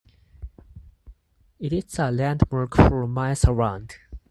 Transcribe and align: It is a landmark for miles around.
It 1.59 1.71
is 1.71 1.99
a 1.99 2.09
landmark 2.09 2.75
for 2.75 3.05
miles 3.05 3.45
around. 3.45 3.97